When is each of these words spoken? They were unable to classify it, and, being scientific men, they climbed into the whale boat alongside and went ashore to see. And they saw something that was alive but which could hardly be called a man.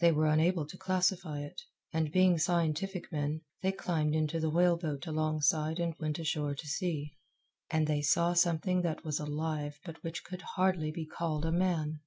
They 0.00 0.12
were 0.12 0.26
unable 0.26 0.66
to 0.66 0.76
classify 0.76 1.40
it, 1.40 1.62
and, 1.90 2.12
being 2.12 2.36
scientific 2.36 3.10
men, 3.10 3.40
they 3.62 3.72
climbed 3.72 4.14
into 4.14 4.38
the 4.38 4.50
whale 4.50 4.76
boat 4.76 5.06
alongside 5.06 5.80
and 5.80 5.94
went 5.98 6.18
ashore 6.18 6.54
to 6.54 6.66
see. 6.66 7.16
And 7.70 7.86
they 7.86 8.02
saw 8.02 8.34
something 8.34 8.82
that 8.82 9.04
was 9.06 9.18
alive 9.18 9.78
but 9.82 10.04
which 10.04 10.22
could 10.22 10.42
hardly 10.42 10.90
be 10.92 11.06
called 11.06 11.46
a 11.46 11.50
man. 11.50 12.00